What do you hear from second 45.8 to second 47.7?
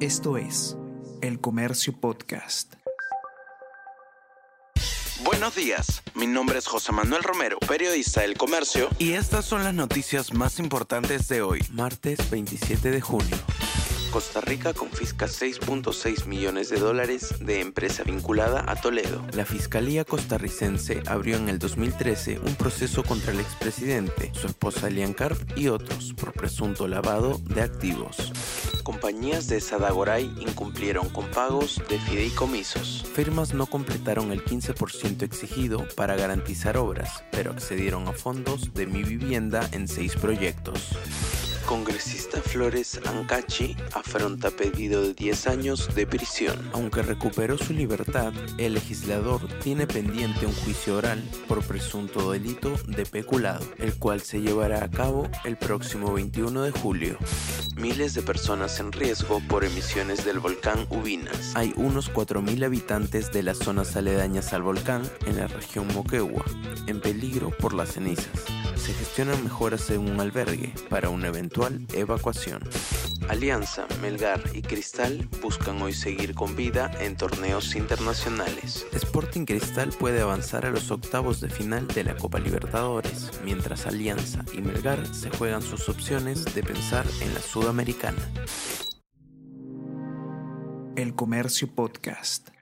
de prisión. Aunque recuperó